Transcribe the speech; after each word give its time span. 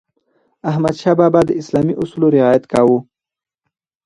احمدشاه 0.69 1.15
بابا 1.19 1.41
د 1.45 1.51
اسلامي 1.61 1.93
اصولو 2.01 2.27
رعایت 2.35 2.63
کاوه. 2.71 2.99